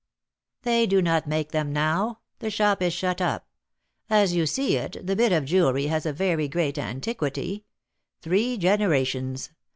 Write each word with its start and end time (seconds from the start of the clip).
"They 0.63 0.87
do 0.87 0.99
not 0.99 1.27
make 1.27 1.51
them 1.51 1.71
now; 1.71 2.21
the 2.39 2.49
shop 2.49 2.81
is 2.81 2.91
shut 2.91 3.21
up. 3.21 3.45
As 4.09 4.33
you 4.33 4.47
see 4.47 4.75
it, 4.75 4.93
that 5.05 5.15
bit 5.15 5.31
of 5.31 5.45
jewelry 5.45 5.85
has 5.85 6.07
a 6.07 6.11
very 6.11 6.47
great 6.47 6.79
antiquity, 6.79 7.65
three 8.19 8.57
generations. 8.57 9.51